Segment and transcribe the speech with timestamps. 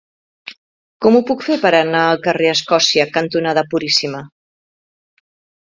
[1.05, 4.25] Com ho puc fer per anar al carrer Escòcia cantonada Puríssima?